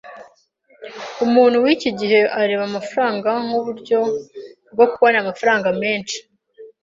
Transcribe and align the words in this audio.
Umuntu 1.25 1.57
wiki 1.65 1.89
gihe 1.99 2.19
areba 2.41 2.63
amafaranga 2.69 3.29
nkuburyo 3.45 3.99
bwo 4.73 4.85
kubona 4.91 5.17
amafaranga 5.19 5.69
menshi. 5.81 6.17